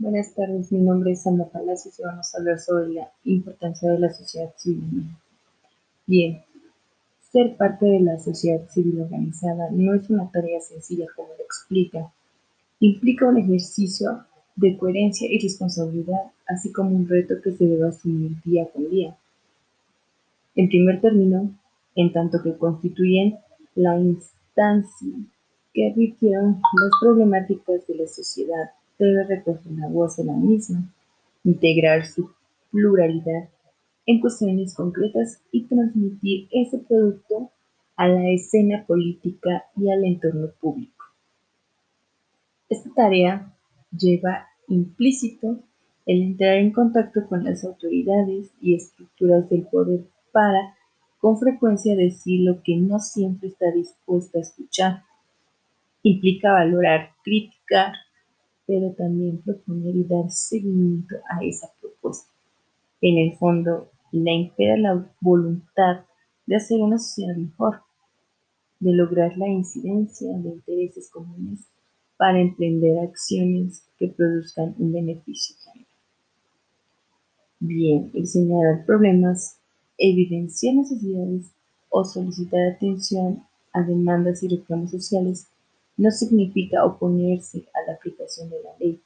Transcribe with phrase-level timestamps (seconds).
[0.00, 3.98] Buenas tardes, mi nombre es Sandra Palacios y vamos a hablar sobre la importancia de
[3.98, 5.04] la sociedad civil.
[6.06, 6.40] Bien,
[7.30, 12.10] ser parte de la sociedad civil organizada no es una tarea sencilla como lo explica.
[12.78, 14.24] Implica un ejercicio
[14.56, 19.14] de coherencia y responsabilidad, así como un reto que se debe asumir día con día.
[20.56, 21.50] En primer término,
[21.94, 23.36] en tanto que constituyen
[23.74, 25.12] la instancia
[25.74, 28.70] que requieren las problemáticas de la sociedad,
[29.04, 30.92] debe recoger la voz de la misma,
[31.44, 32.30] integrar su
[32.70, 33.48] pluralidad
[34.06, 37.50] en cuestiones concretas y transmitir ese producto
[37.96, 41.04] a la escena política y al entorno público.
[42.68, 43.54] Esta tarea
[43.90, 45.58] lleva implícito
[46.06, 50.76] el entrar en contacto con las autoridades y estructuras del poder para,
[51.18, 55.02] con frecuencia, decir lo que no siempre está dispuesta a escuchar.
[56.02, 57.92] Implica valorar, criticar,
[58.70, 62.30] pero también proponer y dar seguimiento a esa propuesta.
[63.00, 66.04] En el fondo, la impera la voluntad
[66.46, 67.80] de hacer una sociedad mejor,
[68.78, 71.66] de lograr la incidencia de intereses comunes
[72.16, 75.92] para emprender acciones que produzcan un beneficio general.
[77.58, 79.58] Bien, el señalar problemas,
[79.98, 81.50] evidenciar necesidades
[81.88, 85.48] o solicitar atención a demandas y reclamos sociales
[86.00, 88.98] no significa oponerse a la aplicación de la ley.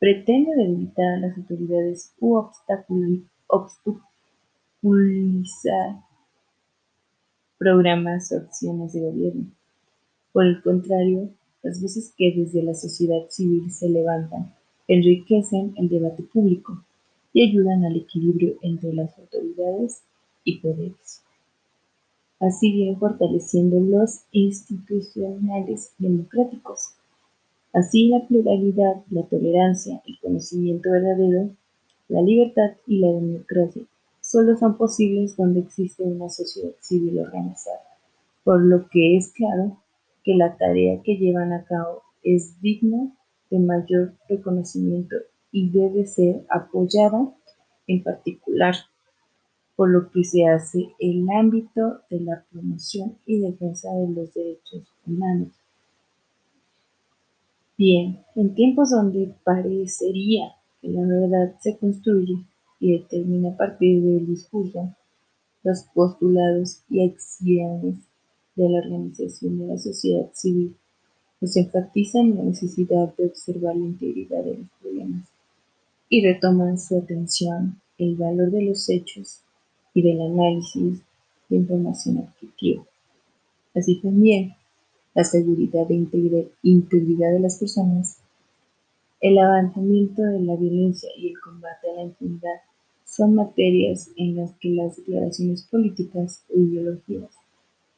[0.00, 3.28] Pretende debilitar a las autoridades u obstaculizar
[7.56, 9.44] programas o acciones de gobierno.
[10.32, 11.28] Por el contrario,
[11.62, 14.52] las voces que desde la sociedad civil se levantan
[14.88, 16.82] enriquecen el debate público
[17.32, 20.02] y ayudan al equilibrio entre las autoridades
[20.42, 21.22] y poderes
[22.40, 26.94] así bien fortaleciendo los institucionales democráticos.
[27.72, 31.50] Así la pluralidad, la tolerancia, el conocimiento verdadero,
[32.08, 33.84] la libertad y la democracia
[34.20, 37.80] solo son posibles donde existe una sociedad civil organizada,
[38.44, 39.76] por lo que es claro
[40.24, 43.12] que la tarea que llevan a cabo es digna
[43.50, 45.16] de mayor reconocimiento
[45.52, 47.32] y debe ser apoyada
[47.86, 48.74] en particular
[49.80, 54.82] por lo que se hace el ámbito de la promoción y defensa de los derechos
[55.06, 55.48] humanos.
[57.78, 62.44] Bien, en tiempos donde parecería que la verdad se construye
[62.78, 64.94] y determina a partir del discurso,
[65.62, 67.94] los postulados y acciones
[68.56, 70.76] de la organización de la sociedad civil
[71.40, 75.26] nos enfatizan la necesidad de observar la integridad de los problemas
[76.10, 79.42] y retoman su atención el valor de los hechos
[79.94, 81.00] y del análisis
[81.48, 82.84] de información objetiva.
[83.74, 84.54] Así también,
[85.14, 85.94] la seguridad e
[86.62, 88.18] integridad de las personas,
[89.20, 92.60] el avanzamiento de la violencia y el combate a la impunidad
[93.04, 97.30] son materias en las que las declaraciones políticas o ideologías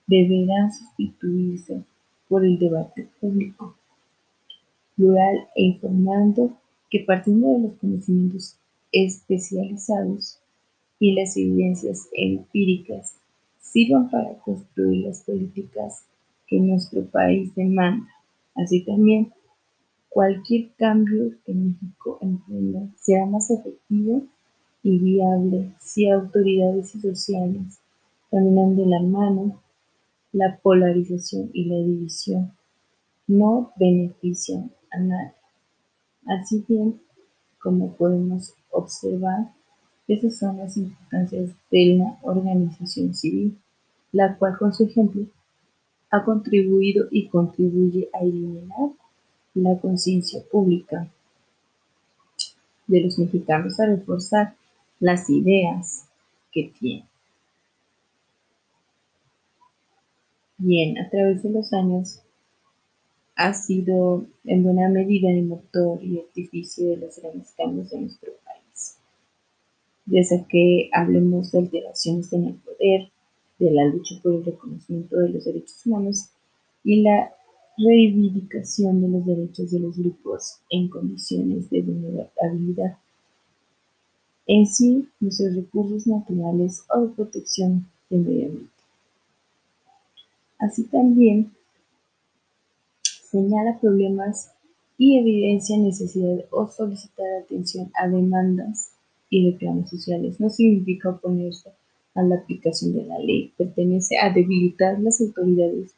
[0.06, 1.82] deberán sustituirse
[2.28, 3.76] por el debate público,
[4.96, 6.56] plural e informando
[6.90, 8.56] que partiendo de los conocimientos
[8.90, 10.41] especializados
[11.02, 13.16] y las evidencias empíricas
[13.58, 16.04] sirvan para construir las políticas
[16.46, 18.06] que nuestro país demanda.
[18.54, 19.32] Así también,
[20.08, 24.22] cualquier cambio que México emprenda será más efectivo
[24.84, 27.80] y viable si autoridades y sociales
[28.30, 29.60] caminan de la mano.
[30.30, 32.52] La polarización y la división
[33.26, 35.34] no benefician a nadie.
[36.26, 37.00] Así bien,
[37.58, 39.52] como podemos observar,
[40.08, 43.58] esas son las importancias de la organización civil,
[44.12, 45.26] la cual con su ejemplo
[46.10, 48.90] ha contribuido y contribuye a eliminar
[49.54, 51.08] la conciencia pública
[52.86, 54.54] de los mexicanos, a reforzar
[55.00, 56.06] las ideas
[56.50, 57.06] que tienen.
[60.58, 62.22] Bien, a través de los años
[63.34, 68.32] ha sido en buena medida el motor y artificio de los grandes cambios de nuestro
[68.32, 68.41] ya
[70.20, 73.10] sea que hablemos de alteraciones en el poder,
[73.58, 76.28] de la lucha por el reconocimiento de los derechos humanos
[76.84, 77.32] y la
[77.78, 82.98] reivindicación de los derechos de los grupos en condiciones de vulnerabilidad.
[84.46, 88.72] En sí, nuestros recursos naturales o de protección del medio ambiente.
[90.58, 91.52] Así también
[93.30, 94.52] señala problemas
[94.98, 98.90] y evidencia necesidad o solicitar atención a demandas
[99.32, 100.38] y reclamos sociales.
[100.38, 101.70] No significa oponerse
[102.14, 105.94] a la aplicación de la ley, pertenece a debilitar las autoridades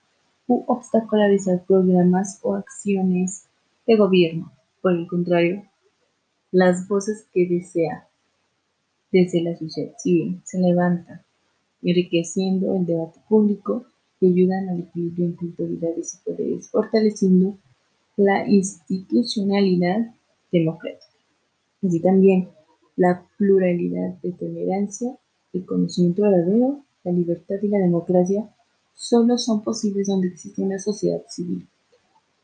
[0.46, 3.46] u obstacularizar programas o acciones
[3.88, 4.52] de gobierno.
[4.80, 5.64] Por el contrario,
[6.52, 8.06] las voces que desea
[9.10, 11.22] desde la sociedad civil se levantan,
[11.82, 13.84] enriqueciendo el debate público
[14.20, 17.58] y ayudan al equilibrio entre autoridades y poderes, fortaleciendo
[18.16, 20.14] la institucionalidad
[20.52, 21.04] democrática.
[21.82, 22.48] Así también
[22.96, 25.16] la pluralidad de tolerancia,
[25.52, 28.48] el conocimiento verdadero, la libertad y la democracia
[28.94, 31.66] solo son posibles donde existe una sociedad civil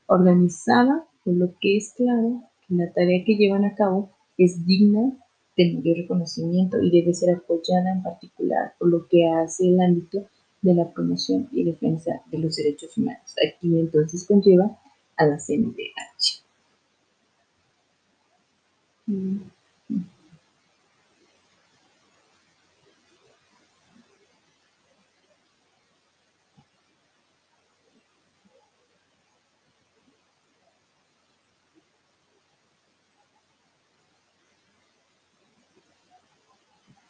[0.07, 5.13] organizada, por lo que es claro que la tarea que llevan a cabo es digna
[5.57, 10.27] de mayor reconocimiento y debe ser apoyada en particular por lo que hace el ámbito
[10.63, 13.35] de la promoción y defensa de los derechos humanos.
[13.47, 14.79] Aquí entonces conlleva
[15.17, 16.43] a la CNDH.